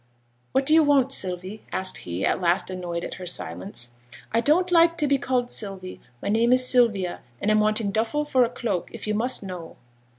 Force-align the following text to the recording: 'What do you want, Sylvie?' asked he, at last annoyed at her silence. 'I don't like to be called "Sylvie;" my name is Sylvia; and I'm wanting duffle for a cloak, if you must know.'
'What 0.51 0.65
do 0.65 0.73
you 0.73 0.81
want, 0.81 1.11
Sylvie?' 1.11 1.61
asked 1.71 1.97
he, 1.97 2.25
at 2.25 2.41
last 2.41 2.71
annoyed 2.71 3.03
at 3.05 3.13
her 3.13 3.27
silence. 3.27 3.91
'I 4.33 4.41
don't 4.41 4.71
like 4.71 4.97
to 4.97 5.05
be 5.05 5.19
called 5.19 5.51
"Sylvie;" 5.51 6.01
my 6.23 6.27
name 6.29 6.51
is 6.51 6.67
Sylvia; 6.67 7.19
and 7.39 7.51
I'm 7.51 7.59
wanting 7.59 7.91
duffle 7.91 8.25
for 8.25 8.43
a 8.43 8.49
cloak, 8.49 8.89
if 8.91 9.05
you 9.05 9.13
must 9.13 9.43
know.' 9.43 9.75